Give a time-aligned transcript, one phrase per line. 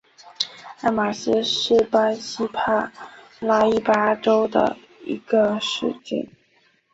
[0.81, 2.91] 埃马斯是巴西帕
[3.39, 6.27] 拉伊巴州的一个市镇。